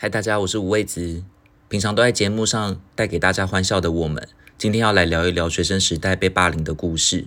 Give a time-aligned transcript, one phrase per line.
[0.00, 1.24] 嗨，大家，我是吴畏子。
[1.68, 7.26] 平常都在节目上带给大家欢笑的我们，今天要来聊一聊学生时代被霸凌的故事。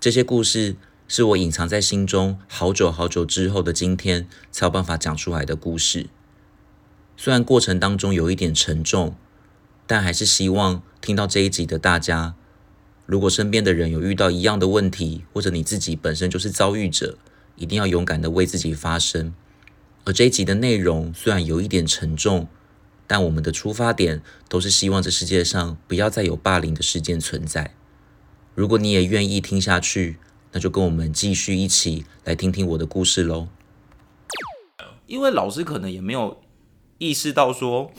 [0.00, 0.74] 这些故事
[1.06, 6.08] 是我隐藏在心中好久好久之后的今天才有办法讲出来的故事。
[7.16, 9.14] 虽然过程当中有一点沉重，
[9.86, 12.34] 但还是希望听到这一集的大家，
[13.06, 17.16] 如果身边的人有遇到一样的问题，或者你自己本身就是遭遇者，
[17.54, 19.32] 一定要勇敢的为自己发声。
[20.08, 22.48] 而这一集的内容虽然有一点沉重。
[23.10, 24.20] 但我们的出发点
[24.50, 27.74] 都是希望这世界上不要再有霸凌的事件存在。
[28.54, 30.18] 如果你也愿意听下去，
[30.52, 33.48] 那就跟我们继续一起来听听我的故事喽。
[35.06, 36.42] 因为老师可能也没有
[36.98, 37.90] 意识到说，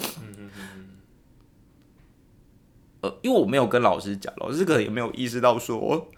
[3.01, 6.11] 呃，因为我没有跟老师讲，老师可能也没有意识到说，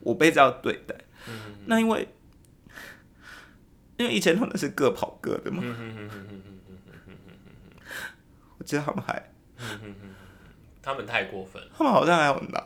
[0.00, 0.94] 我被这样对待。
[1.66, 2.08] 那因为，
[4.00, 5.62] 因为以前他们是各跑各的嘛。
[8.56, 9.30] 我记得他们还，
[10.80, 11.62] 他们太过分。
[11.76, 12.60] 他们好像还要拿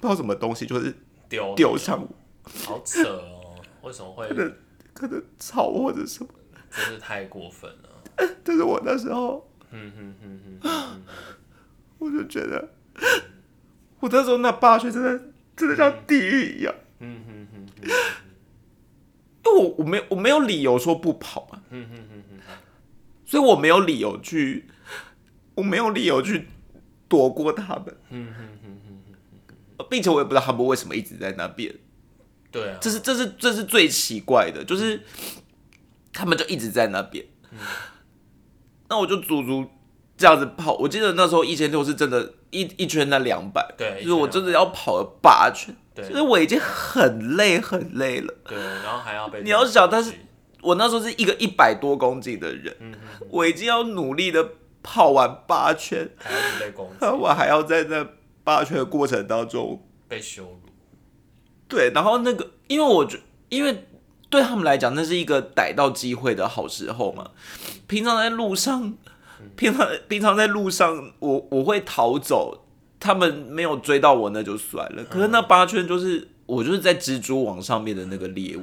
[0.00, 0.94] 不知道什么东西，就是
[1.28, 2.06] 丢丢上，
[2.64, 3.56] 好扯哦！
[3.82, 4.56] 为什么会可能
[4.94, 6.30] 可能吵或者什么？
[6.70, 8.28] 真是太过分了。
[8.44, 9.50] 但是我那时候，
[11.98, 12.68] 我就觉得，
[13.98, 15.20] 我那时候那霸权真的
[15.56, 16.72] 真的像地狱一样。
[19.44, 21.62] 因为我我没我没有理由说不跑嘛。
[23.26, 24.66] 所以我没有理由去。
[25.56, 26.48] 我没有理由去
[27.06, 27.94] 躲过他们，
[29.90, 31.74] 并且我也不知道他们为什么一直在那边。
[32.50, 35.02] 对啊，这是这是这是最奇怪的，就是
[36.14, 37.26] 他们就一直在那边。
[38.88, 39.66] 那我就足足
[40.16, 50.12] 这样子跑，我记得那时候一千六是真的，一一圈那两百，对，就是我真的要跑了八圈，对，就是我已经很累很累了，对，然后还要被你要想，但是
[50.62, 52.74] 我那时候是一个一百多公斤的人，
[53.30, 54.48] 我已经要努力的。
[54.82, 58.02] 跑完八圈，还要被攻击， 我还要在那
[58.42, 60.58] 八圈的过程当中被羞辱。
[61.68, 63.18] 对，然后那个，因为我觉，
[63.50, 63.84] 因为
[64.30, 67.30] 对他们来讲，那是一个逮到机会的好时候嘛。
[67.86, 68.94] 平常在路上，
[69.54, 72.64] 平常平常在路上，我我会逃走，
[73.02, 75.02] 他们没有追到我，那就算了。
[75.04, 78.62] 可是那八圈就是我就是在蜘蛛网上面的那个猎物。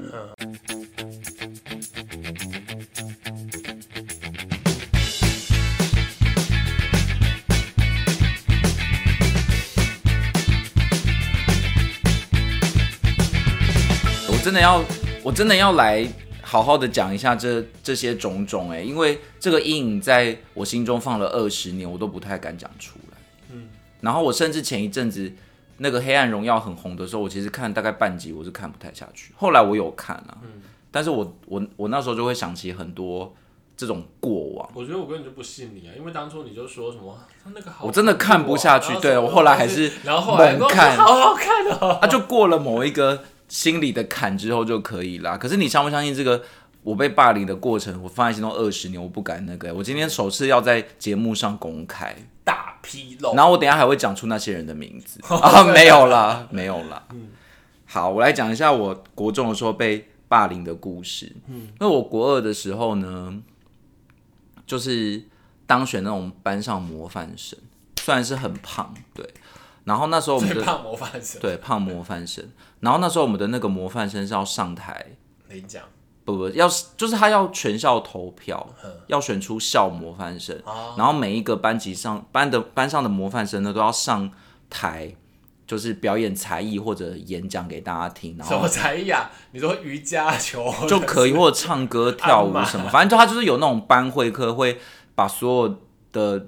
[14.30, 14.84] 我真的要，
[15.24, 16.08] 我真的要来
[16.44, 23.00] 好好的讲一下这这些种种哎，因为这个阴影在我心中放了二十年，我都不太敢讲出
[24.02, 25.32] 然后我甚至前一阵子
[25.78, 29.34] 那个《黑暗荣耀》很红的时候，我其实看大概半集，我是看不太下去。
[29.38, 33.34] 后来我有看啊，嗯，但是我我我那时候就会想起很多
[33.76, 34.70] 这种过往。
[34.74, 38.94] 我觉得我根本就不信你啊，因为当初你就说什么他那个好，我真的看不下去。
[39.00, 43.24] 对我后来还是然后猛看，好好看哦，啊，就过了某一个。
[43.50, 45.38] 心里的坎之后就可以啦。
[45.38, 46.44] 可是你相不相信这个
[46.84, 49.74] 我被霸凌的过程，我放在心中二十年，我不敢那个。
[49.74, 52.14] 我今天首次要在节目上公开
[52.48, 57.04] 大披露，然后我等下还会讲出那些人的名字 啊，没有啦，没有啦。
[57.12, 57.28] 嗯，
[57.86, 61.36] 好，我来讲一下我国中的时候被霸凌的故事。
[61.48, 63.44] 嗯，因为我国二的时候呢，
[64.66, 65.22] 就是
[65.66, 67.60] 当选那种班上模范生，
[68.00, 69.30] 虽然是很胖，对。
[69.84, 72.46] 然后那时候我们的胖模范生，对胖模范生。
[72.80, 75.06] 然后那时候我们的那个模范生是要上台
[75.50, 75.84] 领奖，
[76.28, 76.68] 不不，要
[76.98, 78.68] 就是他要全校投票，
[79.08, 80.62] 要选出校模范生。
[80.98, 84.30] 然后每一个班级上班的班上的模范生呢，都要上
[84.70, 85.16] 台，
[85.66, 88.36] 就是表演才艺或者演讲给大家听。
[88.38, 89.32] 然后什么才艺啊？
[89.54, 94.78] 你说瑜伽球就可以，或者唱歌 跳舞什么，反正就他就是有那种班会课，会
[95.16, 95.80] 把所有
[96.12, 96.48] 的。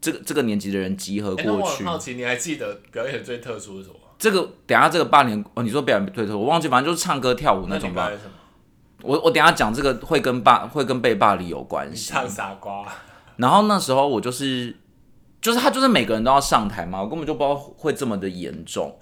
[0.00, 1.82] 这个这个年级的人集合过去。
[1.82, 3.94] 好奇，你还记得表演最特殊是什么？
[4.18, 8.10] 这个等下这个八年哦，你说表演最特殊，我忘记，反正就是唱歌跳舞那种吧。
[9.04, 12.10] 我我等下讲这个会跟霸会跟被霸凌有关系。
[12.10, 12.84] 唱傻瓜。
[13.36, 14.74] 然后那时候我就是
[15.40, 18.98] 就是他就是每个人都要上台嘛，我根本就不知道会这么的严重。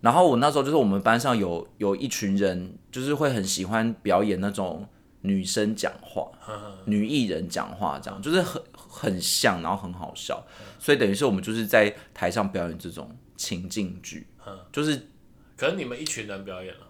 [0.00, 4.86] 然后我那时候就是我们班上有有一群人，就是会很喜欢表演那种
[5.22, 6.28] 女生讲话，
[6.84, 8.62] 女艺人讲话这样，就是很。
[8.90, 10.42] 很像，然后很好笑，
[10.80, 14.26] 所以等于是我们就是在台上表演这种情境剧，
[14.72, 15.08] 就是，
[15.56, 16.80] 可能你们一群人表演了，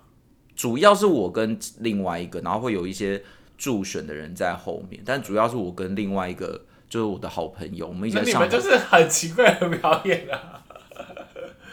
[0.58, 3.22] 主要是我跟另外一个，然后会有一些
[3.56, 8.26] 助选的人在后面，但主要是我跟另外一个就是我的好朋友，我们一起上。
[8.26, 10.64] 你们就是很奇怪的表演啊。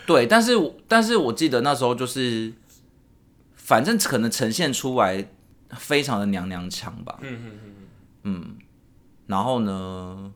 [0.06, 0.54] 对，但是
[0.88, 2.54] 但是我记得那时候就是，
[3.56, 5.32] 反正可能呈现出来
[5.72, 7.18] 非常的娘娘腔吧。
[7.22, 7.74] 嗯嗯嗯
[8.26, 8.56] 嗯。
[9.26, 10.32] 然后呢，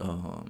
[0.00, 0.42] 嗯、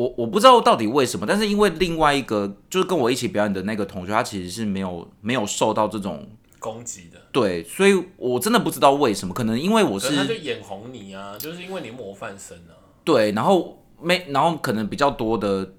[0.00, 6.26] 我我不知道到底为什么，但是因为另外一个就是跟我一起表演的那个同学，他其实是没有没有受到这种
[6.58, 12.72] 攻击的，对，所以我真的不知道为什么，可能因为我可是他就眼红你啊，就是因为你模范生啊。
[13.04, 15.74] 对，然后没，然后可能比较多的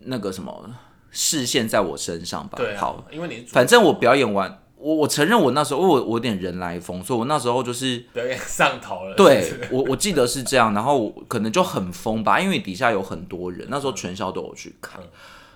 [0.00, 0.70] 那个什么
[1.10, 2.56] 视线在我身上吧。
[2.56, 9.14] 对啊，好，，因为你反正我表演完，我我承认我那时候因为我我有点人来疯，所以我那时候就是表演 上头了。
[9.14, 15.00] 对 我我记得是这样，然后我可能就很疯吧，因为底下有很多人，那时候全校都有去看，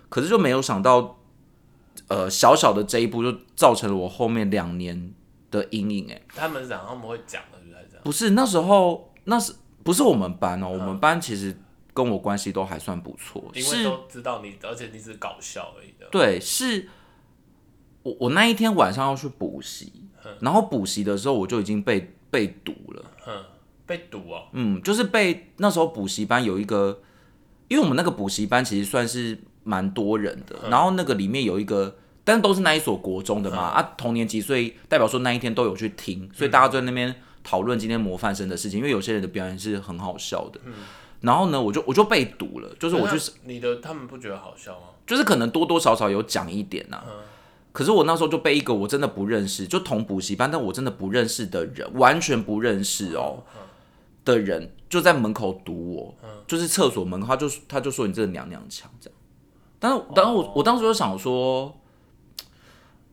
[0.09, 1.19] 可是就没有想到，
[2.09, 5.13] 呃，小小的这一步就造成了我后面两年
[5.51, 6.09] 的阴影。
[6.11, 8.03] 哎，他们讲他们会讲的，就是这样。
[8.05, 9.53] 不是那时候，那是
[9.83, 10.69] 不是我们班哦？
[10.69, 11.57] 我们班其实
[11.93, 16.07] 跟我关系都还算不错，因为都知道你，而且你只是搞笑而已的。
[16.11, 16.89] 对，是
[18.07, 19.93] 我我那一天晚上要去补习，
[20.41, 23.45] 然后补习的时候我就已经被被堵了，嗯，
[23.85, 24.45] 被堵哦。
[24.53, 27.01] 嗯，就是被那时候补习班有一个，
[27.69, 31.97] 因为我们那个补习班其实算是蛮多人的，然后那个里面有一个。
[32.29, 37.15] 但都是那一所国中的嘛，啊，同年级，所以代表说那一天都有去听，所以大家都在那边
[37.45, 40.59] 讨论今天模范生的事情，因为有些人的表演是很好笑的。
[41.21, 44.89] 然后呢，我就我就被堵了，就是我就是那你的，他们不觉得好笑吗？
[45.07, 47.01] 就是可能多多少少有讲一点呐、
[47.77, 53.43] 可是我那时候就被一个我真的不认识，就同补习班，但我真的不认识的人，完全不认识哦
[54.25, 56.15] 的人，就在门口堵我，
[56.47, 59.19] 就是厕所门口，他就他就说你这个娘娘腔这样。
[59.79, 61.79] 但是，然后我我当时就想说，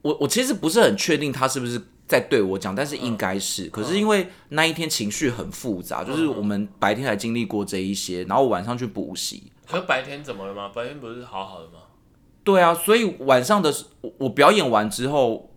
[0.01, 3.68] 我我其实不是很确定他是不是在对我讲，但是应该是。
[3.68, 10.71] 可是因为那一天情绪很复杂，就是我们白天还经历过这一些，然后晚上去补习，可是白天怎么了吗？
[10.74, 11.80] 白天不是好好的吗？
[12.43, 15.49] 对啊，所以晚上的时我我表演完之后，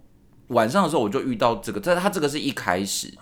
[0.49, 3.13] 晚上的时候我就遇到这个，但是他这个是一开始，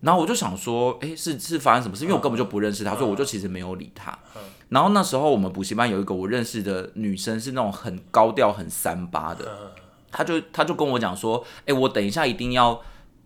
[0.00, 2.04] 然后我就想说，哎，是是发生什么事？
[2.04, 4.16] 因为我根本就不认识他，所以我就其实没有理他。
[4.68, 9.72] 然后那时候我们补习班有一个我认识的女生，是那种很高调、很三八的，
[10.12, 12.78] 她就她就跟我讲说，哎，我等一下一定要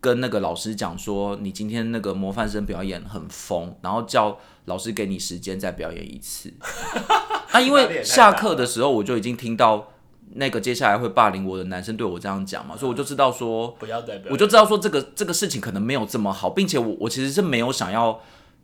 [0.03, 6.51] 跟那个老师讲说，你今天那个模范生表演很疯，然后叫老师给你时间再表演一次。
[7.53, 9.93] 啊，因为 下课的时候我就已经听到
[10.33, 18.19] 那个接下来会霸凌我的男生对我这样讲嘛，所以我就知道说， 不要我就知道说这个这个事情可能没有这么好，并且我我其实是没有想要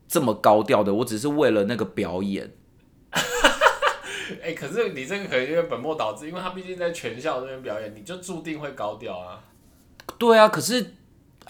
[0.10, 2.52] 这么高调的，我只是为了那个表演。
[4.44, 9.40] 哎、可是你这个可能因为本末倒置，因为他毕竟在全校那边表演，你就注定会高调啊。
[10.18, 10.96] 对啊，可是，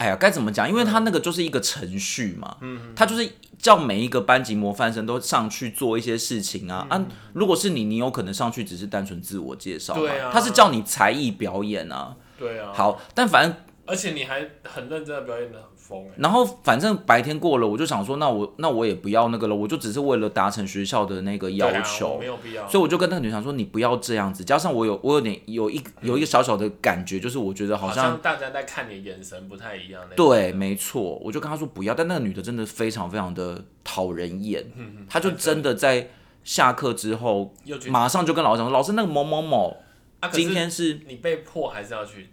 [0.00, 0.66] 哎呀，该怎么讲？
[0.66, 7.04] 因为他那个就是一个程序嘛，嗯，他就是叫每一个班级模范生都上去做一些事情啊、啊！
[7.34, 12.16] 如果是你，你有可能上去只是单纯自我介绍嘛，对啊他是叫你才艺表演啊。
[12.38, 13.54] 对啊，好，但反正
[13.90, 16.12] 而且你还很认真的表演的很疯哎。
[16.18, 22.68] 然后反正白天过了，我就想说，那我那我也不要那个了，我就只是为了达成学校的那个要求，没有必要。
[22.68, 24.44] 所以我就跟那个女生说，你不要这样子。
[24.44, 30.28] 加上我有我有点有一有一个小小的感觉，就是我觉得好好像像大家在看你的眼神不太一样那种。
[30.28, 31.92] 对，没错，我就跟她说不要。
[31.92, 34.64] 但那个女的真的非常非常的讨人厌，
[35.08, 36.10] 她就真的在
[36.44, 37.52] 下课之后
[37.88, 39.76] 马上就跟老师讲说，老师那个某某某
[40.20, 42.30] 啊，今天是，你被迫还是要去，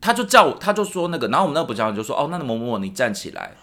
[0.00, 3.56] 他就叫我，他就说那个，然后我们那个补教员就说，哦，那个某某某你站起来。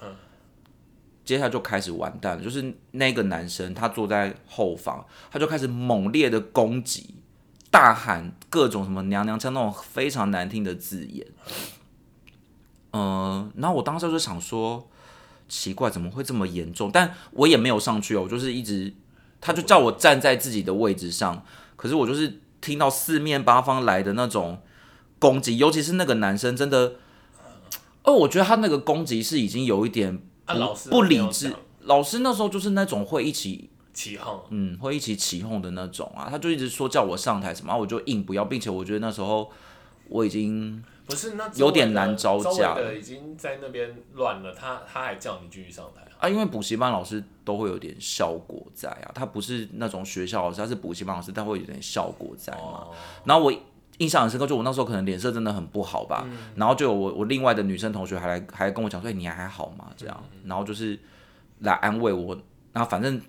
[1.25, 7.15] 接下来就开始完蛋了，就是那个男生他坐在后方，他就开始猛烈的攻击，
[7.71, 11.25] 大喊各种什么娘娘腔那种非常难听的字眼。
[12.91, 14.89] 嗯、然后我当时就想说，
[15.47, 16.91] 奇怪，怎么会这么严重？
[16.91, 18.93] 但我也没有上去哦，我就是一直，
[19.39, 21.45] 他就叫我站在自己的位置上，
[21.77, 24.61] 可是我就是听到四面八方来的那种
[25.23, 26.95] 攻击，尤其是那个男生真的，
[28.03, 31.55] 哦，我觉得他那个攻击是已经有一点啊，不不理智。
[31.83, 39.49] 老师那时候就是那种会一起，起哄，嗯，会一起起哄的那种啊，他就一直说叫我上台什么，我就硬不要，并且我觉得那时候
[40.09, 46.27] 我已经不是那有点难招架周围的已经在那边乱了，他他还叫你继续上台啊？
[46.27, 52.59] 啊，因为补习班老师都会有点效果在啊，他不是那种学校老师，他是补习班老师，他会有点效果在嘛。
[52.59, 52.91] 哦，
[53.25, 53.53] 然后我
[53.99, 59.91] 印象很深刻，就我那时候可能脸色真的很不好吧，嗯然后就有我我另外的女生同学还来还跟我讲说，哎你还好吗？
[59.95, 60.99] 这样，嗯然后就是
[61.59, 62.35] 来安慰我，
[62.71, 63.21] 然后反正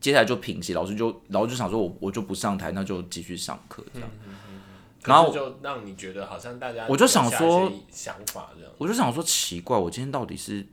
[0.00, 4.08] 接下来就平息，老师就老师就想说我我就不上台，那就继续上课这样。
[5.04, 10.66] 然后就让你觉得好像大家我就想说想法这样，我就想说奇怪，我今天到底是，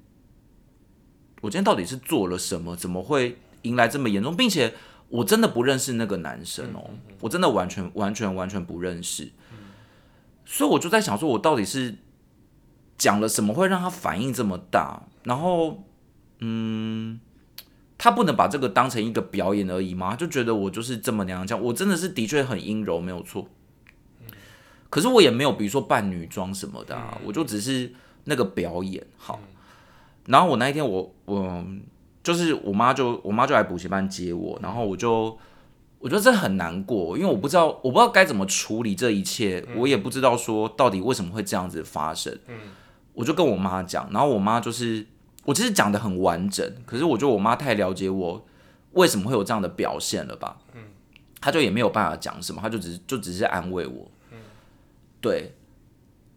[1.42, 2.76] 我今天到底是做了什么？
[2.76, 4.36] 怎么会迎来这么严重？
[4.36, 4.74] 并且
[5.10, 9.32] 我真的不认识那个男生哦，我真的完全完全完全不认识。
[10.46, 11.96] 所以我就在想说，我到底是
[12.98, 15.04] 讲了什么会让他反应这么大？
[15.24, 15.84] 然后，
[16.40, 17.20] 嗯，
[17.98, 20.16] 他不能把这个当成一个表演而已吗？
[20.16, 23.48] 就觉得我就是这么娘娘腔，我真的是的确很阴柔，没有错。
[24.90, 29.40] 可是我也没有，比如说扮女装什么的啊，我就只是那个表演好。
[30.28, 31.66] 然后我那一天我我
[32.28, 35.38] 就是我妈就我妈就来补习班接我，然后我就
[36.00, 42.38] 我觉得这很难过，因为我不知道我不知道该怎么处理这一切，我也不知道说到底为什么会这样子发生。
[42.50, 42.56] 嗯
[43.14, 45.08] 我就跟我妈讲，然后我妈就是
[45.46, 48.46] 我其实讲的很完整，可是我觉得我妈太了解我
[48.92, 50.58] 为什么会有这样的表现了吧？
[50.76, 50.82] 嗯，
[51.40, 54.12] 她就也没有办法讲什么，她就只是就只是安慰我。
[54.32, 54.38] 嗯
[55.22, 55.56] 对，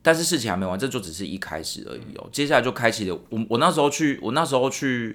[0.00, 2.26] 但是事情还没完，这就只是一开始而已哦。
[2.32, 5.14] 接下来就开启了我我那时候去，我那时候去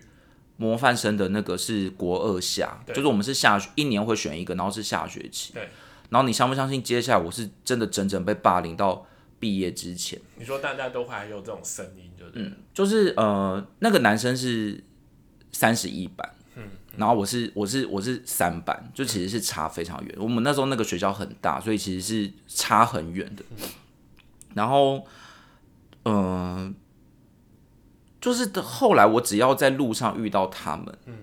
[0.57, 5.53] 模范生的那个是国二下，就是我们是下一年会选一个，然后是下学期。
[5.53, 5.69] 对，
[6.09, 6.81] 然后你相不相信？
[6.81, 9.05] 接下来我是真的整整被霸凌到
[9.39, 10.19] 毕业之前。
[10.37, 14.83] 你说大家都还有这种声音，就是嗯，就是呃，那个男生是
[15.51, 16.63] 三十一班，嗯，
[16.97, 20.15] 然后我是我是我是三班，就其实是差非常远。
[20.17, 23.43] 我们那时候那个学校很大，所以其实是差很远的。
[24.53, 25.05] 然后，
[26.05, 26.73] 嗯，
[28.25, 31.13] 就是后来我只要在路上遇到他们，嗯，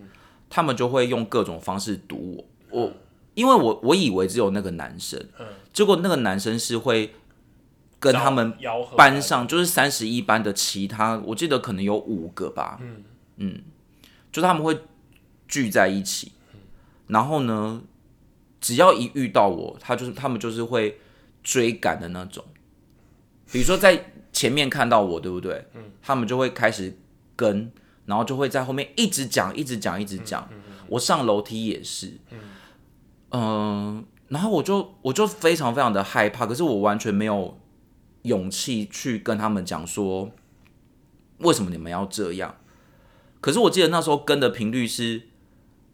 [0.49, 2.81] 他们就会用各种方式堵我。
[2.81, 2.93] 我
[3.35, 7.13] 因为我我以为只有那个男生，嗯，结果那个男生是会
[7.99, 8.55] 跟他们
[8.97, 13.03] 班上就是三十一班的其他，我记得可能有五个吧，嗯
[13.39, 13.63] 嗯，
[14.31, 14.79] 就他们会
[15.49, 16.31] 聚在一起，
[17.09, 17.83] 然后呢，
[18.61, 21.01] 只要一遇到我，他就是他们就是会
[21.43, 22.45] 追赶的那种。
[23.51, 25.67] 比如说在前面看到我，对不对？
[25.75, 26.97] 嗯，他们就会开始
[27.37, 27.71] 跟，
[28.07, 30.49] 然后就会在后面一直讲，一直讲，一直讲。
[30.89, 32.19] 我上楼梯也是，
[33.31, 37.59] 嗯，然后我就我就非常非常的害怕，可是我完全没有
[38.23, 40.31] 勇气去跟他们讲说
[41.39, 42.57] 为什么你们要这样。
[43.41, 45.23] 可是我记得那时候跟的频率是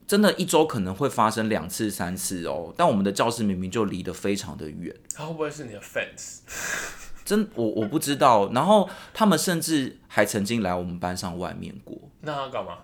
[0.07, 2.75] 真的，一周可能会发生两次、三次哦。
[2.77, 6.41] 但我们的教室明明就离得非常的远，他会不会是你的 fans？
[7.29, 11.95] 真我我不知道，然后他们甚至还曾经来我们班上外面过。
[12.23, 12.79] 那他干嘛？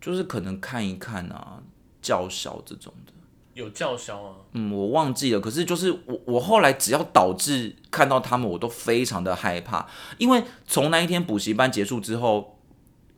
[0.00, 1.60] 就是可能看一看啊，
[2.00, 3.12] 叫嚣这种的。
[3.52, 4.36] 有叫嚣啊？
[4.52, 5.38] 嗯，我忘记了。
[5.38, 9.86] 可是就是我我后来只要导致看到他们，我都非常的害怕。
[10.16, 12.58] 因为从那一天补习班结束之后，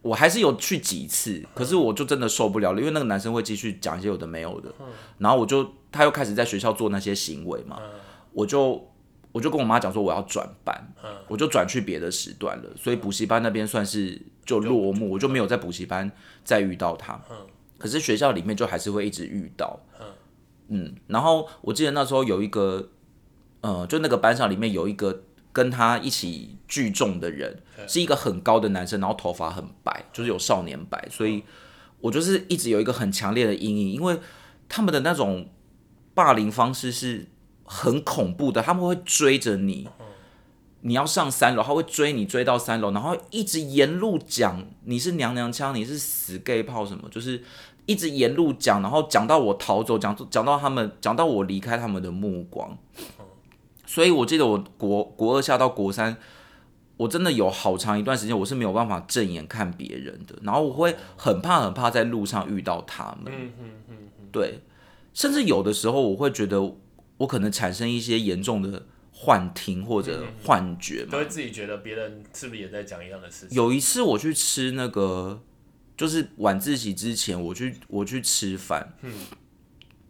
[0.02, 4.74] 我还是有去几次，可是我就真的受不了了，因为那个男生会继续讲一些有的没有的。
[5.18, 7.78] 然后我就他又开始在学校做那些行为嘛，
[8.32, 8.90] 我就。
[9.36, 10.94] 我就跟我妈讲说我要转班，
[11.28, 16.10] 我就转去别的时段了，所以补习班那边算是就落幕，我就没有在补习班
[16.42, 17.20] 再遇到他。
[17.76, 19.78] 可是学校里面就还是会一直遇到。
[20.68, 22.88] 嗯，然后我记得那时候有一个，
[23.60, 31.44] 呃，就那个班上里面有一个跟他一起聚众的人，是一个很高的男生，然后头发很白，就是有少年白，所以
[32.00, 34.18] 我就是一直有一个很强烈的阴影，因为
[34.66, 35.50] 他们的那种
[36.14, 37.26] 霸凌方式是。
[37.66, 39.88] 很恐怖的，他们会追着你，
[40.82, 47.42] 你要上三楼，他会追你追到三楼，然后一直沿路讲你是娘娘腔，你是死 gay 炮什么，就是
[47.86, 52.78] 一直沿路讲，然后讲到我逃走，讲讲到他们，讲到我离开他们的目光。
[53.84, 56.16] 所以我记得我国国二下到国三，
[56.96, 63.52] 我真的有好长一段时间我是没有办法正眼看别人的，然后我会很怕很怕在路上遇到他们。
[64.30, 64.60] 对，
[65.12, 66.76] 甚至有的时候我会觉得。
[67.18, 73.56] 我可能产生一些严重的幻听或者幻觉嘛，都会自己觉得别人是不是也在讲一样的事情。
[73.56, 75.40] 有一次我去吃那个，
[75.96, 79.10] 就是晚自习之前，我去我去吃饭，嗯，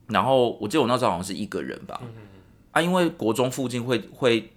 [0.09, 2.13] 然后我记得我那时候好像是一个人吧，嗯
[2.73, 4.53] 啊，因为国中附近会会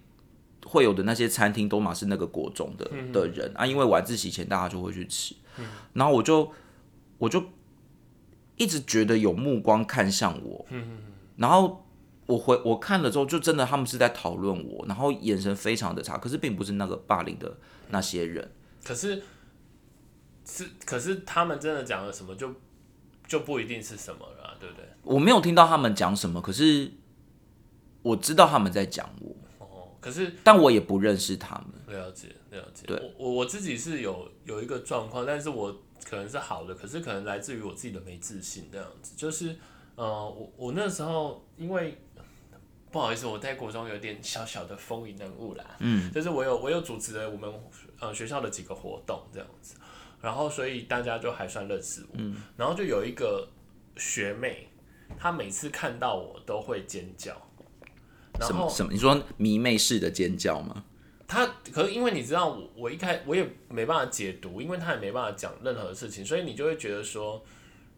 [0.65, 3.51] 会有的那些餐厅都嘛是那个国中的的人。
[3.55, 6.51] 啊，因为晚自习前大家就会去吃，嗯，然后我就
[7.19, 7.43] 我就
[8.57, 10.97] 一直觉得有目光看向我，嗯。
[11.37, 11.85] 然后。
[12.29, 17.57] 我回我看了之后，就真的他们是在讨论我，然后眼神非常的差，可是并不是那个霸凌的
[17.89, 18.51] 那些人。
[18.83, 19.23] 可是
[20.45, 22.53] 是可是他们真的讲了什么，就
[23.27, 24.85] 就不一定是什么了，对不对？
[25.01, 26.91] 我没有听到他们讲什么，可是
[28.03, 29.35] 我知道他们在讲我。
[29.57, 31.97] 哦，可是但我也不认识他们。
[31.99, 32.85] 了解了解。
[32.85, 35.75] 对，我我自己是有有一个状况，但是我
[36.07, 39.15] 可能是好的，可是可能来自于我自己的没自信这样子。
[39.17, 39.55] 就是
[39.95, 41.99] 呃，我我那时候因为。
[42.91, 45.63] 不好意思，我在国中有点小小的风云人物啦。
[45.79, 47.51] 嗯，就是我有我有主持了我们
[47.99, 49.75] 呃学校的几个活动这样子，
[50.21, 52.15] 然后所以大家就还算认识我。
[52.17, 53.47] 嗯，然后就有一个
[53.97, 54.67] 学妹，
[55.17, 57.35] 她每次看到我都会尖叫。
[58.41, 58.91] 什么什么？
[58.91, 60.83] 你说迷妹式的尖叫吗？
[61.27, 67.43] 她可是因为你知道我我一开我也没办法解读，因为她也没办法讲任何事情，所以你就会觉得说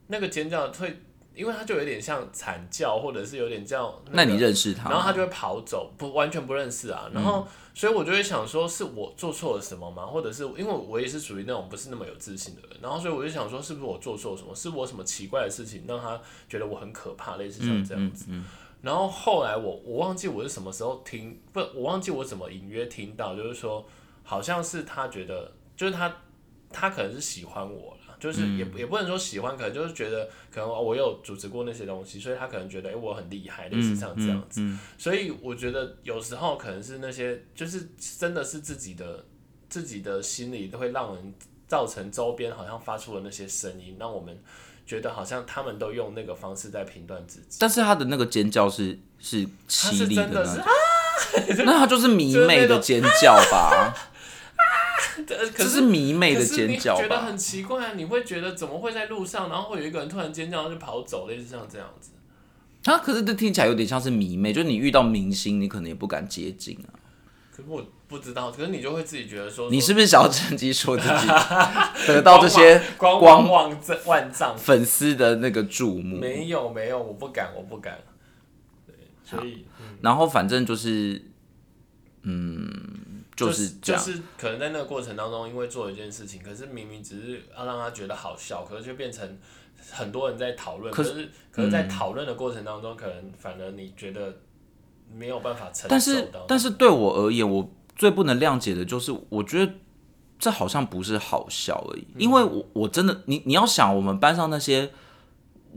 [0.07, 0.99] 那个尖叫会，
[1.33, 4.89] 因为他就有点像惨叫，或者是有点叫、那个你认识他？
[4.89, 7.09] 然后他就会跑走，不完全不认识啊。
[7.13, 10.05] 然后，所以我就会想说，是我做错了什么吗？
[10.05, 14.53] 或者是因为我也是属于那种不是那么有自信的人，然后所以我就想说，是不是我做错什么？
[14.53, 16.19] 是我什么奇怪的事情让他
[16.49, 18.25] 觉得我很可怕，类似像这样子。
[18.81, 23.85] 然后后来我我忘记我是什么时候听，不，我忘记我怎么隐约听到，就是说
[24.23, 26.11] 好像是他觉得，就是他
[26.71, 34.61] 他可能是喜欢我了，就是也、也不能说喜欢，可能就是觉得可能我有主持过那些东西，所以他可能觉得哎、诶我很厉害，类似像这样子。
[34.95, 39.25] 所以我觉得有时候可能是那些就是真的是自己的
[39.67, 41.33] 自己的心里都会让人
[41.67, 44.39] 造成周边好像发出了那些声音，让我们
[44.85, 47.57] 觉得好像他们都用那个方式在评断自己。
[47.59, 50.67] 但是他的那个尖叫是是他凄厉是真的是啊，
[51.65, 54.10] 那他就是迷妹的尖叫吧？
[55.55, 57.01] 这是迷妹的尖叫吧？
[57.01, 57.93] 觉得很奇怪啊！
[57.95, 62.11] 你会觉得怎么会在路上，然后会有一个人突然尖叫，然后就跑走，类似像这样子。
[62.85, 66.89] 啊可是这听起来有点像是迷妹，就是你遇到明星，你可能也不敢接近啊。
[67.51, 71.27] 可是我不知道，可是你就会自己觉得说，你是不是想要趁机说自己
[72.07, 74.57] 得到这些光光芒万丈万丈？
[74.57, 76.17] 粉丝的那个注目？
[76.17, 77.99] 没有没有，我不敢，我不敢。
[78.87, 79.65] 对，所以
[80.01, 81.21] 然后反正就是，
[82.23, 83.00] 嗯，
[83.47, 83.69] 就是。
[83.81, 89.37] 就是可能在那个过程当中，因为做一件事情，可是明明只是要让他觉得好笑，可是就变成
[89.91, 90.93] 很多人在讨论。
[90.93, 94.33] 可是可是在讨论的过程当中，可能反而你觉得
[95.13, 96.29] 没有办法承受但是。
[96.47, 99.73] 但是对我而言，我最不能谅解的就是，我觉得
[100.39, 104.91] 这好像不是好笑而已，嗯因为我我真的，你你要想，我们班上那些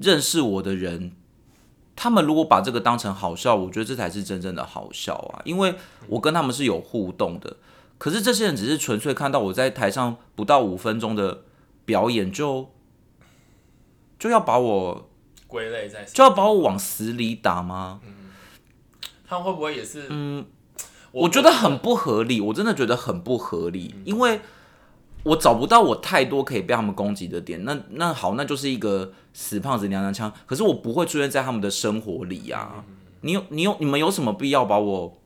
[0.01, 1.17] 认识我的人。
[1.97, 5.43] 他们如果把这个当成好笑，我觉得这才是真正的好笑啊！
[5.45, 5.75] 因为
[6.09, 7.57] 我跟他们是有互动的，
[7.99, 11.43] 可是这些人只是纯粹看到我在台上不到五分钟的
[11.85, 12.71] 表演就，
[14.19, 15.09] 就要把我
[15.47, 18.01] 归类在，就要把我往死里打吗？
[18.05, 18.13] 嗯
[19.27, 20.07] 他们会不会也是？
[20.11, 20.45] 嗯，
[21.11, 24.43] 我觉得很不合理，我真的觉得很不合理，因为
[25.25, 27.65] 我找不到我太多可以被他们攻击的点。
[27.65, 32.85] 那那好，那就是一个死胖子娘娘腔，可是我不会出现在他们的生活里呀、
[33.23, 35.19] 你有你有你们有什么必要把我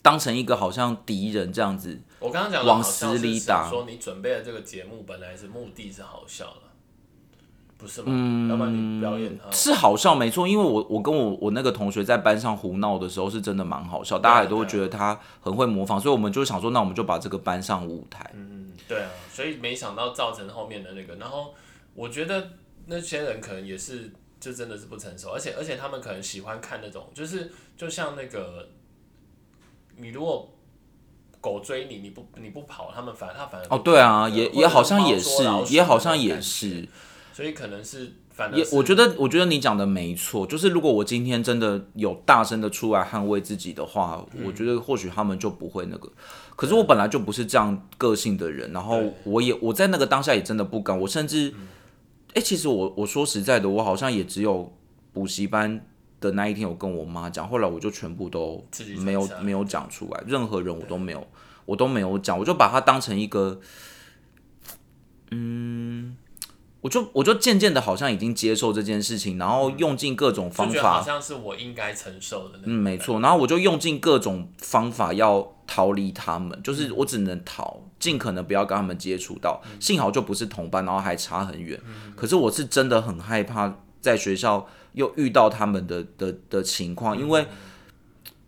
[0.00, 2.00] 当成一个好像敌人这样子？
[2.18, 6.62] 我刚刚讲的往死里打说你准备的这个节目本来是目的是好笑的，
[7.76, 8.06] 不是吗？
[8.08, 18.30] 嗯，要不然你表演它是好笑没错，因为我我跟我我那个同学在班上胡闹的时候是真的蛮好笑，大家也都会觉得他很会模仿，所以我们就想说，那我们就把这个搬上舞台。
[18.34, 18.51] 嗯，
[18.88, 21.54] 对啊，所以没想到造成后面的那个，然后
[21.94, 22.50] 我觉得
[22.86, 28.68] 那些人可能也是，就真的是不成熟，而且而且他们可能喜欢看那种，就是就像那个，
[29.96, 30.52] 你如果
[31.40, 36.88] 狗追你，你不你不跑，他们反而他反而哦，对啊，也也好像也是也好像也是，
[37.32, 38.12] 所以可能是
[38.54, 44.44] 也我觉得我觉得你讲的没错，就是如果我今天真的有大声的出来捍卫自己的话，嗯。
[44.46, 46.10] 我觉得或许他们就不会那个。
[46.56, 51.68] 可是我本来就不是这样个性的人，然后我也我在那个当下也真的不敢，我甚至，嗯。
[52.34, 54.72] 哎、其实我我说实在的，我好像也只有
[55.12, 55.84] 补习班
[56.18, 58.66] 的那一天有跟我妈讲，后来我就全部都
[59.00, 61.26] 没有没有讲出来，任何人我都没有
[61.66, 63.60] 我都没有讲，我就把它当成一个，
[65.30, 66.16] 嗯，
[66.82, 79.62] 我就我就渐渐的好像已经接受这件事情，然后用尽各种方法好，像是我应该承受的那嗯，没错，然后我就用尽各种方法要逃离他们，就是我只能逃，尽可能不要跟他们接触到。
[79.80, 81.80] 幸好就不是同班，然后还差很远。
[82.14, 87.46] 可是我是真的很害怕在学校又遇到他们的的的情况，因为。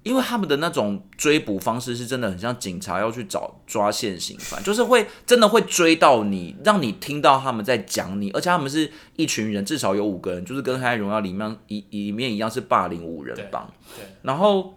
[0.05, 13.67] 因为他们的那种追捕方式是真的很像警察要去找抓现行犯，就是会真的会追到你，让你听到他们在讲你，而且他们是一群人，至少有五个人，就是跟《黑暗荣耀》里面一里面一样是霸凌五人帮。
[13.97, 14.75] 对，然后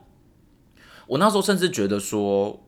[1.07, 2.63] 我那时候甚至觉得说，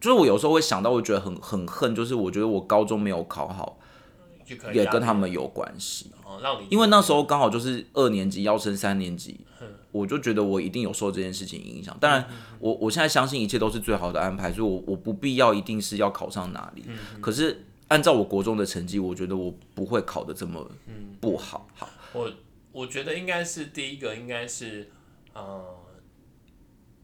[0.00, 3.78] 就是我有时候会想到，我觉得很很恨，就是我觉得我高中没有考好，
[4.72, 6.10] 也跟他们有关系。
[6.24, 9.38] 哦，让你因为那时候刚好就是二年级要升三年级，
[9.94, 11.96] 我就觉得我一定有受这件事情影响。
[12.00, 12.28] 当然，
[12.58, 16.84] 我我现在相信一切都是最好的安排，所以我我不必要一定是要考上哪里。
[17.20, 20.68] 可是按照我国中的成绩，我觉得我不会考的这么
[21.20, 21.68] 不好。
[21.76, 22.28] 好，我
[22.72, 24.90] 我觉得应该是第一个，应该是，
[25.32, 25.64] 呃，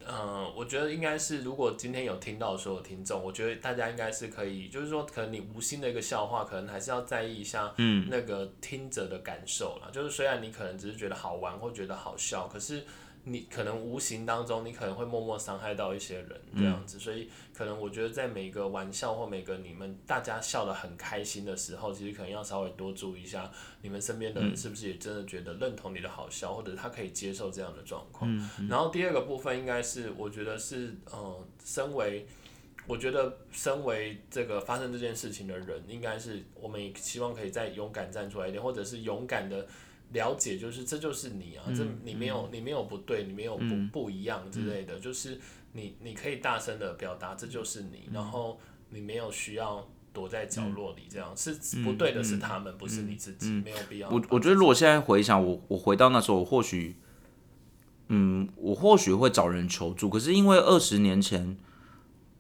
[0.06, 9.88] 呃，我觉得应该是，如果今天有听到所有听众，我觉得大家应该是可以，就是说，可能你无心的一个笑话，可能还是要在意一下，嗯，那个听者的感受啦。
[9.92, 12.82] 就是虽然你可能只是觉得好玩或觉得好笑，可是
[13.24, 23.50] 你可能无形当中，你可能会默默伤害到一些人这样子，所以可能我觉得在每个玩笑或每个你们大家笑得很开心的时候，其实可能要稍微多注意一下，
[23.82, 28.30] 你们身边的人是不是也真的觉得认同你的好笑，或者他可以接受这样的状况。
[28.68, 32.26] 然后第二个部分应该是，我觉得是，呃，身为
[32.86, 39.66] 我觉得身为这个发生这件事情的人，应该是我们也希望可以再勇敢站出来一点，或者是勇敢的。
[40.12, 45.38] 了解就是这就是你啊，这你没有你没有不对，你没有不不一样之类的，就是
[45.72, 48.58] 你你可以大声的表达这就是你，然后
[48.90, 54.10] 你没有需要躲在角落里，这样是不对的，是他们不是你自己，没有必要。
[54.10, 56.96] 我我觉得如果现在回想，我我回到那时候，我或许，
[58.08, 61.56] 嗯，我或许会找人求助，可是因为二十年前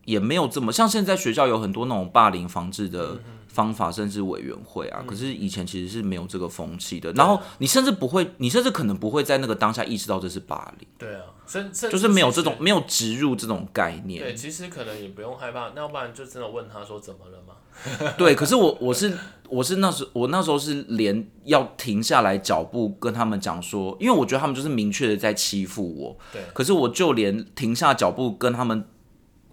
[0.04, 3.18] 也没有这么像现在学校有很多那种霸凌防治的。
[3.52, 7.10] 方法甚至委员会啊，可是以前其实是没有这个风气的。
[7.14, 10.86] 然后你甚至不会，你甚至可能不会在那个当下意识到这是霸凌。
[10.96, 14.22] 对啊，甚甚就是没有这种没有植入这种概念。
[14.22, 18.12] 对，其实可能也不用害怕，那要不然就真的问他说怎么了吗？
[18.16, 26.16] 对，可是我我是我是那时我那时候是连要停下来脚步跟他们讲说，因为我觉得他们就是明确的在欺负我。
[26.32, 28.86] 对，可是我就连停下脚步跟他们。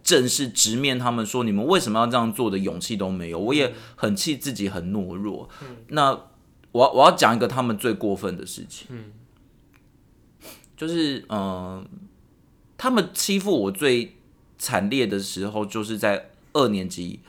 [0.07, 5.49] 正式直面他们说你们为什么要这样做的勇气都没有，我也很气自己很懦弱。
[5.89, 6.11] 那
[6.71, 8.87] 我我要讲一个他们最过分的事情，
[10.77, 11.85] 就是嗯，
[12.77, 14.15] 他们欺负我最
[14.57, 17.19] 惨烈的时候，就是在二年级，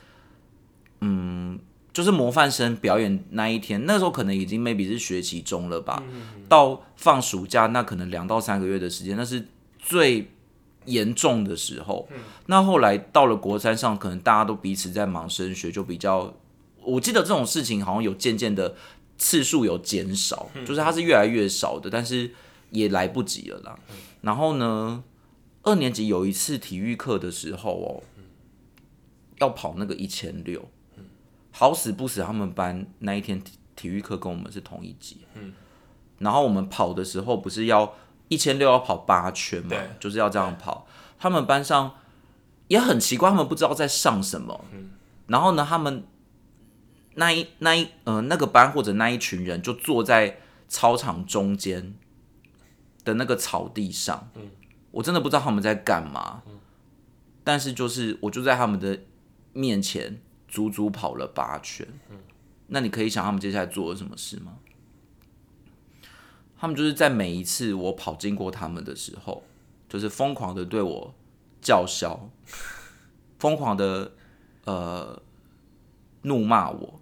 [1.00, 1.58] 嗯，
[1.92, 6.00] 就是模范生表演那一天，那时候可能已经 maybe 是学期中了吧，
[6.48, 9.48] 到放暑假那可能两到三个月的时间，那是
[9.80, 10.30] 最。
[10.88, 12.08] 严重的时候，
[12.46, 16.34] 那后来到了国三上，可能大家都彼此在忙升学，就比较，
[16.82, 18.74] 我记得这种事情好像有渐渐的
[19.18, 22.30] 次数有减少，就是它是越来越少的，但是
[22.70, 23.78] 也来不及了啦。
[24.22, 25.04] 然后呢，
[25.62, 28.02] 二年级有一次体育课的时候哦，
[29.38, 30.68] 要跑那个一千六，
[31.50, 35.18] 好死不死，他们班那一天体体育课跟我们是同一级，
[36.18, 37.94] 然后我们跑的时候不是要。
[38.28, 40.86] 一千六要跑八圈嘛，就是要这样跑。
[41.18, 41.94] 他们班上
[42.68, 44.64] 也很奇怪，他们不知道在上什么。
[45.26, 46.04] 然后呢，他们
[47.14, 50.38] 那一那一呃那个班或者那一群人就坐在
[50.68, 51.94] 操场中间
[53.04, 54.30] 的那个草地上。
[54.90, 56.42] 我真的不知道他们在干嘛。
[57.44, 59.00] 但是就是我就在他们的
[59.52, 61.86] 面前足足跑了八圈。
[62.68, 64.58] 那你可以想他们接下来做了什么事吗？
[66.58, 69.42] 他们就是在每一次我跑经过他们的时候，
[69.88, 71.14] 就是疯狂的对我
[71.62, 72.28] 叫嚣，
[73.38, 74.12] 疯狂的
[74.64, 75.22] 呃
[76.22, 77.00] 怒骂我，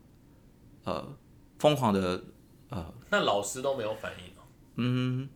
[0.85, 1.17] 呃
[1.59, 2.23] 疯狂的
[2.69, 2.95] 呃。
[3.11, 4.45] 那老师都没有反应哦。
[4.77, 5.29] 嗯。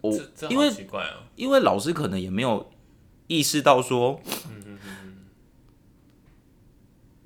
[0.00, 0.12] 我
[0.50, 2.72] 因为奇怪哦，因为老师可能也没有
[3.28, 4.20] 意识到说，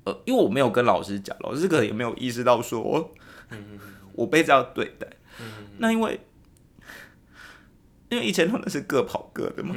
[0.03, 3.11] 呃，因为我没有跟老师讲，老师可能也没有意识到说，
[3.49, 3.79] 嗯
[4.17, 5.07] 我被这样对待，
[5.77, 6.19] 那因为
[8.09, 9.75] 因为以前他们是各跑各的嘛，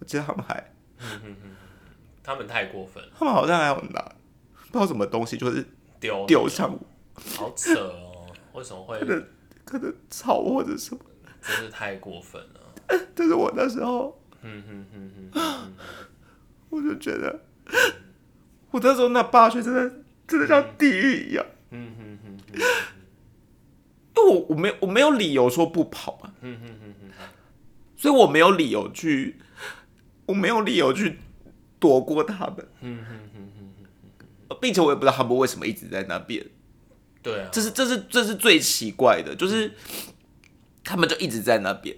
[0.00, 0.74] 我记得他们还，
[2.20, 4.12] 他们太过分，他们好像还要拿
[4.72, 5.64] 不知道什么东西，就是
[6.00, 6.80] 丢丢上我，
[7.36, 8.98] 好扯哦，为什么会？
[8.98, 9.24] 可能
[9.64, 11.00] 可能草或者什么，
[11.40, 12.60] 真是太过分了。
[13.14, 14.20] 但是我那时候，
[16.70, 17.40] 我就觉得，
[18.72, 20.05] 我那时候那八岁真的。
[20.26, 21.46] 真的像地狱一样。
[21.70, 22.60] 嗯哼哼哼。
[24.16, 26.32] 因为我我没有我没有理由说不跑嘛。
[26.40, 27.10] 嗯哼哼哼。
[27.96, 29.36] 所以我没有理由去，
[30.26, 31.18] 我没有理由去
[31.78, 32.68] 躲过他们。
[32.80, 33.52] 嗯哼哼
[34.48, 36.44] 哼并且我也不知道他们为什么一直在那边。
[37.22, 37.48] 对啊。
[37.52, 39.72] 这是这是这是最奇怪的，就是
[40.82, 41.96] 他们就一直在那边。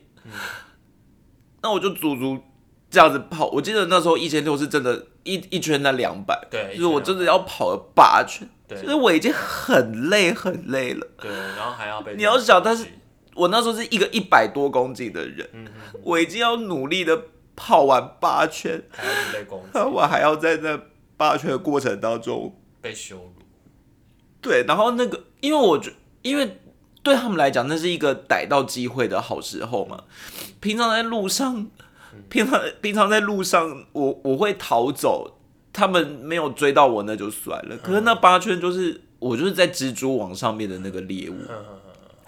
[1.62, 2.42] 那我就足足
[2.90, 3.48] 这样子跑。
[3.50, 5.06] 我记得那时候一千六是真的。
[5.34, 12.86] 一一圈那两百，对，就是我真的要跑了八圈，对，就是我已经很累很累了，对，然后还要被你要想，但是
[13.34, 15.66] 我那时候是一个一百多公斤的人，嗯
[16.02, 20.80] 我已经要努力的跑完八圈，还要被攻击，我还要在那
[21.16, 23.32] 八圈的过程当中被羞辱，
[24.40, 26.58] 对，然后那个，因为我觉，因为
[27.02, 30.04] 对他们来讲，那是一个逮到机会的好时候嘛，
[30.60, 31.68] 平常在路上。
[32.28, 35.38] 平常平常在路上，我我会逃走，
[35.72, 37.76] 他们没有追到我那就算了。
[37.78, 41.36] 可是那八圈就是我就是在蜘蛛网上面的那个猎物，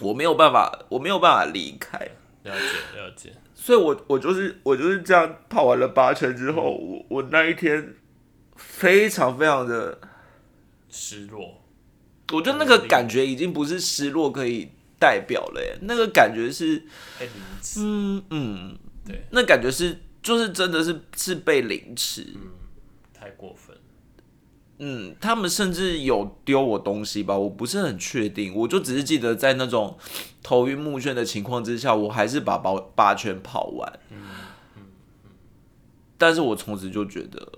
[0.01, 1.99] 我没有办法，我没有办法离开。
[2.43, 3.33] 了解了解。
[3.55, 7.95] 所以我我就是我就是这样跑完了八圈之后，我我那一天
[8.57, 9.99] 非常非常的
[10.89, 11.61] 失落。
[12.33, 16.85] 我觉得那个感觉已经不是失落可以代表了耶，那个感觉是，
[17.77, 18.79] 嗯嗯，
[19.11, 22.27] 对，那感觉是就是真的是是被凌迟，
[23.13, 23.77] 太过分。
[24.79, 29.99] 嗯，他们甚至有丢我东西吧，我不是很确定，我就只是记得在那种
[30.43, 34.01] 头晕目眩的情况之下，我还是把八八圈跑完。
[34.11, 34.17] 嗯
[36.17, 37.53] 但是我从此就觉得，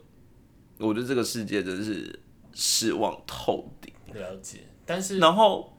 [0.79, 2.21] 我对这个世界真是
[2.53, 3.93] 失望透顶。
[4.15, 5.77] 了解，但是然后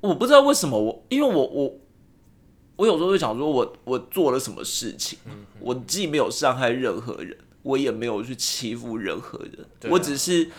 [0.00, 1.76] 我不知道为什么我，因为我我
[2.76, 5.18] 我有时候就想说我我做了什么事情，
[5.60, 10.50] 我既没有伤害任何人，我也没有去欺负任何人，啊我只是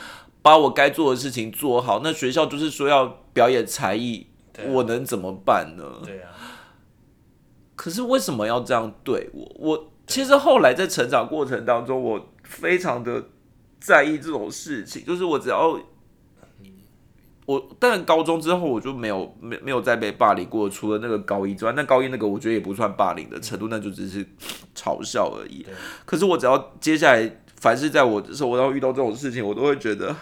[0.42, 2.02] 把我该做的事情做好。
[2.04, 5.84] 那学校就是说要表演才艺，啊我能怎么办呢？
[6.06, 6.32] 对啊，
[7.76, 9.52] 可是为什么要这样对我？
[9.60, 13.26] 我其实后来在成长过程当中，我非常的
[13.82, 15.80] 在意这种事情，就是我只要
[17.46, 24.26] 我，但高中之后我就没有没没有再被霸凌过，除了那个高一之外，那高一那个我觉得也不算霸凌的程度，那就只是
[24.76, 25.66] 嘲笑而已。
[26.06, 30.16] 可是我只要接下来凡是在我的生活当中遇到这种事情，我都会觉得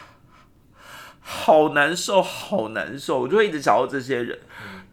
[1.22, 4.38] 好难受，好难受，我就会一直想到这些人。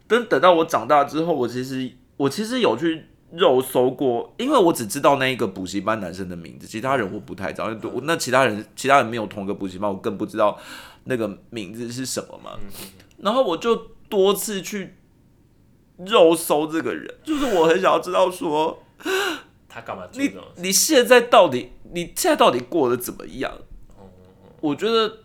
[0.06, 7.70] 等等到我长大之后，我其实我其实有去肉搜过，因为我只知道那一个补习班男生的名字，其他人我不太知道。
[7.92, 10.58] 我那其他人其他人没有同一个补习班，我更不知道
[11.04, 12.58] 那个名字是什么嘛。
[13.18, 13.76] 然后我就
[14.08, 14.96] 多次去
[15.98, 18.82] 肉搜这个人， 就是我很想要知道说，
[19.68, 20.62] 他干嘛做你种事？
[20.62, 23.52] 你现在到底你现在到底过得怎么样？
[24.60, 25.18] 我觉得，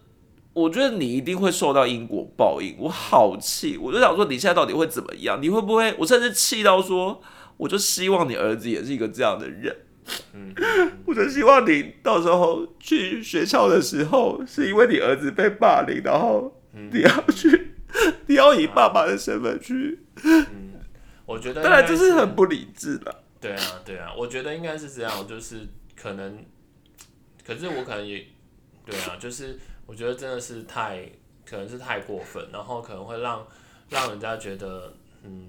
[0.54, 2.76] 我觉得你一定会受到因果报应。
[2.80, 5.42] 我好气，我就想说你现在到底会怎么样？
[5.42, 5.94] 你会不会？
[6.00, 7.22] 我甚至气到说，
[7.58, 9.76] 我就希望你儿子也是一个这样的人。
[10.34, 10.54] 嗯，
[11.06, 17.74] 我就希望你到时候去学校的时候，是因为你儿子被霸凌，然后嗯你要去，
[18.28, 20.00] 你要以爸爸的身份去。
[21.26, 23.24] 我觉得当然应该这是很不理智的。
[23.42, 25.62] 对啊，对啊，我觉得应该是这样，就是
[25.96, 26.44] 可能，
[27.46, 28.26] 可是我可能也，
[28.86, 31.08] 对啊，就是我觉得真的是太，
[31.46, 33.46] 可能是太过分，然后可能会让
[33.90, 35.48] 让人家觉得，嗯，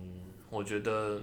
[0.51, 1.21] 我觉得，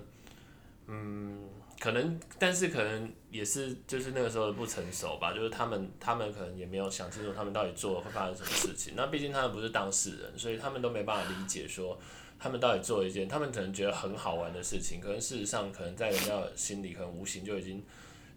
[0.87, 1.42] 嗯，
[1.83, 11.99] 可能，但是可能也是就是那个时候的不成熟吧，就是他们他们可能也没有想清楚他们到底做了会发生什么事情，那毕竟他们不是当事人，所以他们都没办法理解说。
[12.39, 17.81] 他们到底做了一件他们可能觉得很好玩的事情，可能事实上可能在人家的心里，可能无形就已经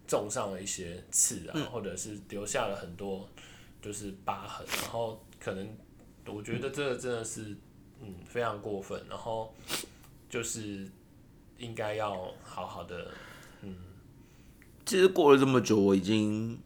[0.07, 3.29] 种上了一些刺啊，或者是留下了很多
[3.83, 5.77] 就是疤痕，然后可能
[6.27, 7.57] 我觉得这个真的是
[8.01, 9.53] 嗯非常过分，然后
[10.31, 10.89] 就是
[11.59, 13.11] 应该要好好的
[14.87, 16.59] 其实过了这么久，我已经，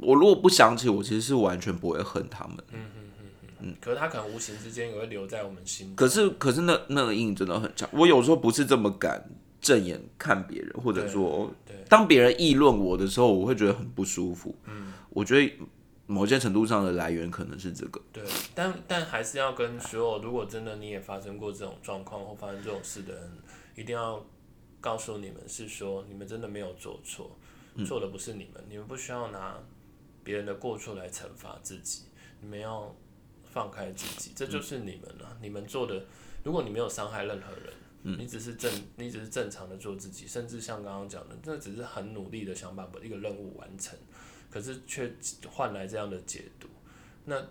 [0.00, 2.56] 我如果不想起，我其实是完全不会恨他们。
[2.72, 3.26] 嗯嗯嗯
[3.60, 5.96] 嗯可是他可能无形之间也会留在我们心中。
[5.96, 7.86] 可是，可是那那个阴影真的很强。
[7.92, 9.22] 我有时候不是这么敢
[9.60, 11.52] 正眼看别人，或者说
[11.86, 14.54] 当别人议论我的时候，我会觉得很不舒服。
[14.64, 15.58] 嗯，我觉得
[16.06, 18.00] 某些程度上的来源可能是这个。
[18.10, 23.30] 对，但但还是要跟所有，如果真的你也发生过这种状况或发生这种事的人，
[23.76, 24.24] 一定要
[24.80, 27.36] 告诉你们是说，你们真的没有做错，
[27.84, 29.56] 错的不是你们，你们不需要拿
[30.22, 32.02] 别人的过错来惩罚自己，
[32.40, 32.94] 你们要
[33.44, 36.04] 放开自己，这就是你们了、你们做的，
[36.44, 43.98] 如果你没有伤害任何人，你只是正，你只是正常的做自己，甚至像刚刚讲的，这只是很努力的想把一个任务完成，
[44.50, 45.12] 可是却
[45.48, 46.68] 换来这样的解读，
[47.24, 47.42] 那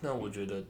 [0.00, 0.64] 那我觉得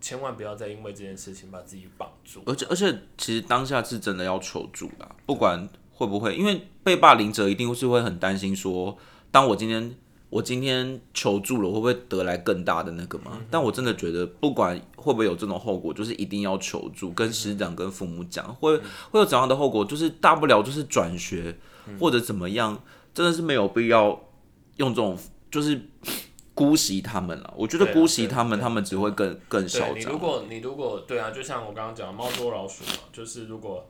[0.00, 2.42] 千万不要再因为这件事情把自己绑住。
[2.46, 8.96] 而且而且，其实当下是真的要求助啦，不管会不会，因为被霸凌者一定是会很担心说，
[9.30, 9.94] 当我今天
[10.30, 13.38] 我今天求助了，会不会得来更大的那个嘛？
[13.50, 18.76] 但我真的觉得，不管会不会有这种后果，就是一定要求助，跟师长、跟父母讲，会
[19.10, 21.56] 会有怎样的后果，就是大不了就是转学
[22.00, 22.82] 或者怎么样，
[23.14, 24.20] 真的是没有必要
[24.76, 25.18] 用这种
[25.50, 25.80] 就是。
[26.54, 30.18] 姑息他们了，我觉得姑息他们，他们只会更更嚣张你如。
[30.18, 33.86] 果你如果对啊，就像我刚刚讲猫捉老鼠嘛，就是如果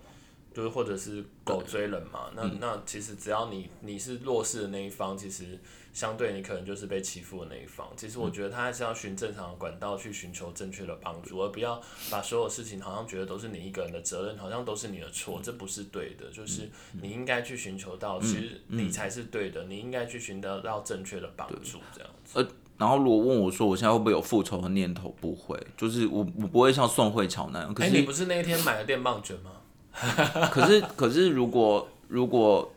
[0.55, 5.59] 就是或者是狗追人嘛，那、嗯那其实只要你你是弱势的那一方，其实
[5.93, 7.87] 相对你可能就是被欺负的那一方。
[7.97, 16.31] 其实我嗯觉得他还是要循正常的管道去寻求正确的帮助，而不要把所有事情好像觉得都是你一个人的责任，好像都是你的错，嗯这不是对的。
[16.31, 16.69] 就是
[17.01, 22.39] 你应该去寻求到，其实你才是对的，你应该去寻得到正确的帮助，这样子。
[22.39, 27.73] 呃然后如果问我说我现在会不会有复仇的念头，不会，就是我我不会像宋慧乔那样。
[27.73, 29.53] 可哎、是、你不是那一天买了电棒卷吗？
[30.51, 32.73] 可是可是如果如果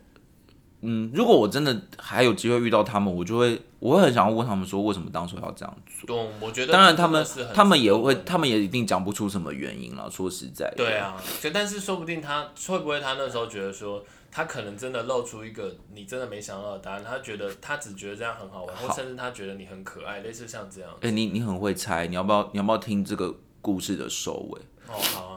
[0.87, 6.05] 嗯，如果我真的还有机会遇到他们，我就会我会很想要问他们说，为什么当初要这样做？
[6.05, 7.25] 懂，我觉得当然，他们
[7.55, 10.11] 他们也会，他们也一定讲不出什么原因了。
[10.11, 20.91] 说实在的，对啊，就但是说不定他会不会他那时候觉得说，他可能真的露出一个你真的没想到的答案，他觉得他只觉得这样很好玩，或甚至他觉得你很可爱，类似像这样。
[21.01, 24.61] 哎、你你很会猜，你要不要你要不要听这个故事的收尾？
[24.87, 25.34] 哦，好啊。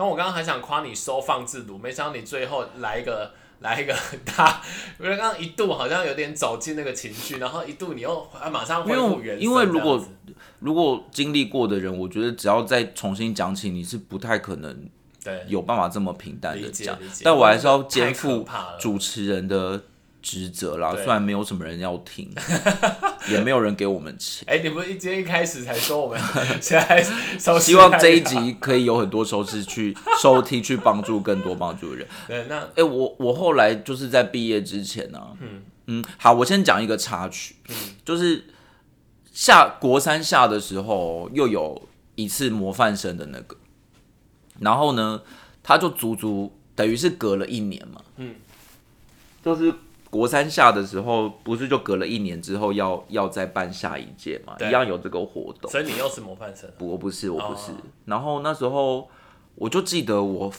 [0.00, 4.62] 然后我刚刚还想夸你收放自如，没想到你最后来一个来一个大，
[4.98, 10.02] 因为刚刚一度好像有点走进那个情绪，然后一度你又啊马上恢复原色因为如果
[10.60, 14.88] 如果经历过的人，我觉得只要再重新讲起，你是不太可能
[15.22, 16.98] 对有办法这么平淡的讲。
[17.22, 19.82] 但我还是要肩负主持人的
[20.22, 20.92] 职责啦。
[20.94, 22.30] 虽然没有什么人要听，
[23.28, 24.44] 也没有人给我们钱。
[24.48, 26.20] 哎、你不是今天一开始才说我们
[26.60, 27.02] 现在
[27.38, 32.08] 收 希望这一集可以有很多收视去收听，去帮助更多帮助的人。
[32.28, 35.62] 对那哎、我我后来就是在毕业之前呢、啊，嗯。
[35.92, 37.56] 嗯，好，我先讲一个插曲，
[38.04, 38.44] 就是
[39.32, 43.56] 下国三下的时候，又有一次模范生的那个，
[44.60, 45.22] 然后呢，
[45.64, 48.36] 他就足足等于是隔了一年嘛，嗯，
[49.44, 49.74] 就是
[50.10, 57.70] 国三下的时候，不是就隔了一年之后要要再办下一届嘛，一样有这个活动，所以你又是模范生，不，我不是，我不是。
[57.70, 59.08] 哦然后那时候
[59.54, 60.52] 我就记得我，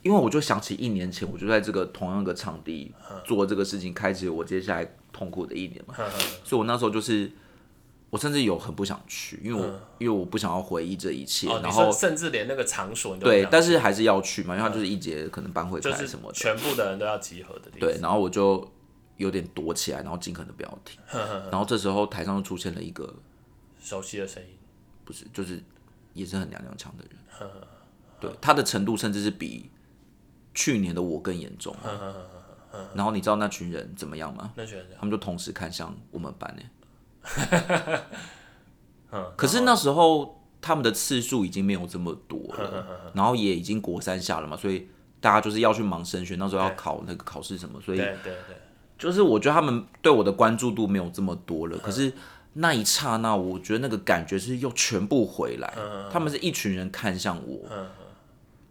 [0.00, 2.90] 因为我就想起一年前，我就在这个同样的场地
[3.24, 5.94] 做这个事情，开启我接下来痛苦的一年嘛。
[6.42, 7.30] 所以我那时候就是，
[8.08, 9.66] 我甚至有很不想去，因为我、
[9.98, 16.34] 因为我不想要回忆这一切，哦，然后甚至连那个场所你都对，但是还是要去嘛，因为它就是一节可能班会就是开什么的。
[16.34, 17.80] 全部的人都要集合的地方。
[17.80, 18.66] 对，然后我就
[19.16, 21.00] 有点躲起来，然后尽可能不要听。
[21.50, 23.14] 然后这时候台上就出现了一个
[23.80, 24.48] 熟悉的声音，
[25.04, 25.62] 不是，就是
[26.12, 27.50] 也是很娘娘腔的人。
[28.18, 29.70] 对，他的程度甚至是比
[30.54, 31.74] 去年的我更严重。
[32.94, 34.52] 然后你知道那群人怎么样吗？
[34.54, 36.62] 那群人他们就同时看向我们班呢。
[39.12, 44.88] 嗯，可是那时候他们的次数已经没有这么多了，然后也已经国三下了嘛，所以
[45.20, 48.56] 大家就是要去忙升学，那时候要考那个考试什么，所以对对对，
[48.98, 52.12] 就是我觉得他们对我的关注度没有这么多了，可是
[52.54, 55.74] 那一刹那，我觉得那个感觉是又全部回来，
[56.10, 57.60] 他们是一群人看向我。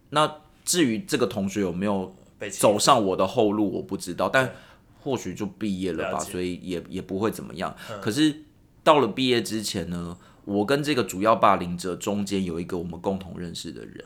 [0.09, 2.15] 那至于这个同学有没有
[2.51, 4.51] 走上我的后路，我不知道，但
[4.99, 7.75] 或许就毕业了吧，了所以也也不会怎么样。
[8.01, 8.43] 可是
[8.83, 14.03] 到了毕业之前呢，我跟这个主要霸凌者中间有一个我们共同认识的人，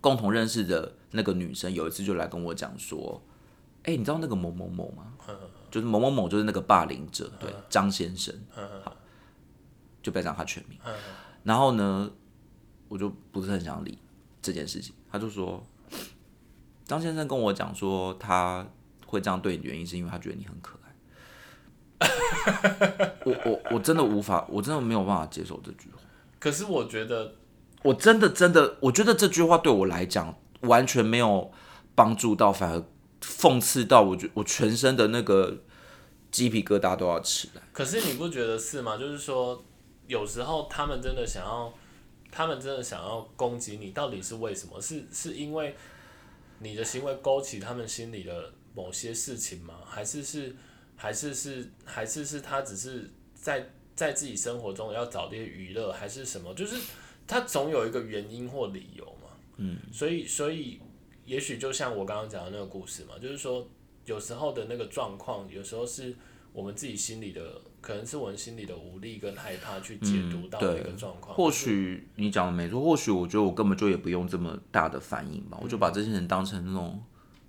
[0.00, 3.20] 共同认识的那个女生，有一次就来跟我讲说
[3.88, 5.14] ：“哎、你知道那个某某某吗？
[5.70, 8.34] 就是某某某，就是那个霸凌者，对，张先生。
[8.84, 8.94] 好，
[10.02, 10.78] 就不要讲他全名。
[11.42, 12.10] 然后呢，
[12.88, 13.98] 我就不是很想理
[14.42, 14.94] 这件事情。
[15.10, 15.62] 他就说，
[16.84, 18.66] 张先生跟我讲说，他
[19.06, 20.88] 会这样对你的原因是因为他觉得你很可爱。
[23.24, 25.98] 我我我真的无法，我真的没有办法接受这句话。
[26.38, 27.34] 可是我觉得，
[27.82, 31.50] 我真的真的，我觉得这句话对我来讲完全没有
[31.94, 32.84] 帮助到，反而
[33.28, 35.56] 讽刺到我觉我全身的那个
[36.30, 37.62] 鸡皮疙瘩都要起来。
[37.72, 38.96] 可是你不觉得是吗？
[38.96, 39.62] 就是说，
[40.06, 41.72] 有时候他们真的想要，
[42.30, 44.80] 他们真的想要攻击你，到底是为什么？
[44.80, 45.76] 是是因为
[46.60, 49.74] 你的行为勾起他们心里的某些事情吗？
[49.86, 50.56] 还是是
[50.96, 56.52] 还是是还是是他只是在在自己生活中要找点娱乐，还是什么？
[56.54, 56.76] 就是
[57.26, 59.28] 他总有一个原因或理由嘛。
[59.56, 60.80] 嗯，所以所以
[61.28, 63.68] 也许就像我刚刚讲的那个故事嘛，就是说
[64.06, 66.14] 有时候的那个状况，有时候是
[66.54, 71.36] 我们自己心里的，可能是我们心里的无力跟害怕去解读到那个状况。
[71.36, 77.02] 或许你讲的没错，或许我觉得我根本就也不用这么大的反应吧，我就把这些人当成那种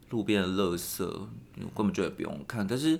[0.09, 2.67] 路边的垃圾，我根本就也不用看。
[2.67, 2.99] 但是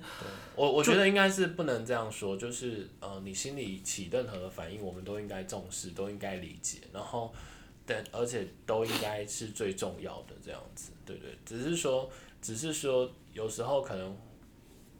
[0.56, 7.32] 我我觉得应该是不能这样说，就是呃，你心里起任何的反应，我们都应该重视，都应该理解，然后
[7.90, 11.36] 但而且都应该是最重要的这样子，对不对？
[11.44, 12.08] 只是说，
[12.40, 14.16] 只是说，有时候可能，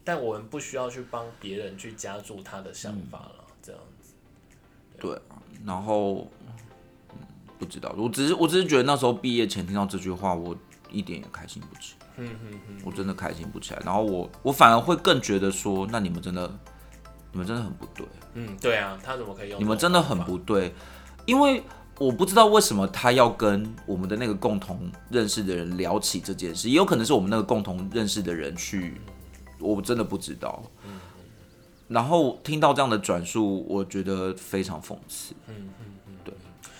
[0.02, 4.14] 但我们不需要去帮别人去加注他的想法了，这样子。
[4.98, 6.52] 对啊，然后、嗯
[7.60, 10.56] 不知道，我只是我只是觉得那时候毕业前听到这句话，我
[10.90, 12.06] 一点也开心不起来。
[12.16, 13.82] 嗯嗯嗯，我真的开心不起来。
[13.84, 16.50] 然后我我反而会更觉得说，那你们真的
[17.30, 19.60] 你们真的很不对，嗯，对啊，他怎么可以用？
[19.60, 20.72] 你们真的很不对，
[21.26, 21.62] 因为
[22.00, 28.98] 我不知道为什么他要跟我们的那个共同认识的人聊起这件事，也有可能是我们那个共同认识的人去，
[29.58, 30.62] 我真的不知道。
[31.88, 35.34] 然后听到这样的转述，我觉得非常讽刺。
[35.46, 36.32] 嗯嗯嗯，对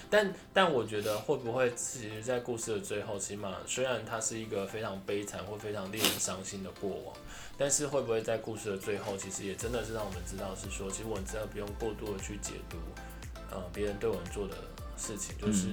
[0.09, 7.15] 但但我觉得会不会其实，在故事的最后，起码虽然它是一个非常悲惨或非常令人伤心的过往，
[7.59, 12.79] 但是会不会在故事的最后，其实也真的是让我们知道是说，其实我们真的不用过度的去解读，
[13.51, 14.55] 呃，别人对我们做的。
[15.01, 15.69] 事情就是，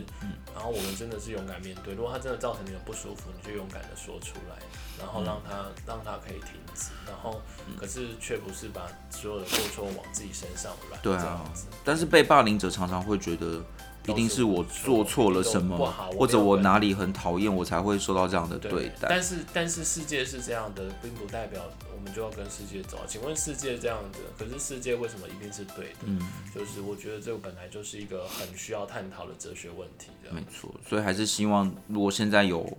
[0.55, 1.93] 然后我们真的是勇敢面对。
[1.93, 4.55] 如果他真的造成你的不舒服，你就勇敢的说出来，
[4.97, 6.91] 然后让他让他可以停止。
[7.05, 7.41] 然后，
[7.78, 10.99] 可是却不是把所有的过错往自己身上揽。
[11.03, 11.43] 对啊，
[11.84, 13.61] 但是被霸凌者常常会觉得。
[14.08, 15.78] 一定是我做错了什么，
[16.18, 19.08] 或者我哪里很讨厌，我才会受到这样的对待。
[19.10, 21.62] 但是，但是世界是这样的，并不代表
[21.93, 22.99] 我们就要跟世界走。
[23.08, 25.99] 请问世界这样的，可是世界为什么一定是对的？
[26.05, 26.20] 嗯，
[26.55, 30.10] 就是我觉得这个本来就是一个很需要探讨的哲学问题。
[30.32, 32.78] 没错，所以还是希望，如果现在有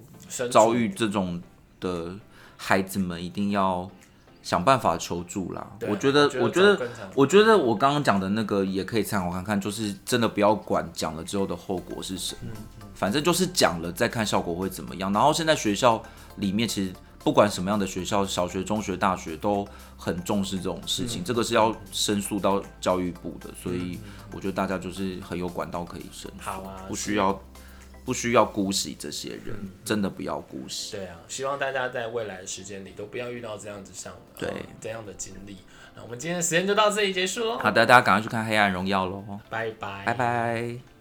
[0.50, 1.42] 遭遇这种
[1.80, 2.14] 的
[2.56, 3.90] 孩子们，一定要。
[4.48, 5.66] 想办法求助啦！
[5.86, 12.52] 我觉得，我觉得，我觉得我刚刚讲的那个也可以参考看看，就是真的不要管讲了之后的后果是什么，
[12.94, 15.12] 反正就是讲了再看效果会怎么样。
[15.12, 16.02] 然后现在学校
[16.36, 19.68] 里面其实不管什么样的学校，小学、中学、大学都
[19.98, 23.98] 很重视这种事情，这个是要申诉到教育部的，所以
[24.32, 26.50] 我觉得大家就是很有管道可以申诉，
[26.88, 27.38] 不需要。
[28.08, 29.54] 不需要姑息这些人，
[29.84, 30.96] 真的不要姑息。
[30.96, 34.50] 对啊，希望大家在未来的时间里都不要遇到这样子像对
[34.80, 35.58] 这样的经历。
[35.94, 37.58] 那我们今天的时间就到这里结束喽。
[37.58, 39.22] 好的，大家赶快去看《黑暗荣耀》喽。
[39.50, 40.97] 拜拜，拜拜。